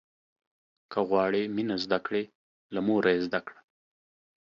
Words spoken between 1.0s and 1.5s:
غواړې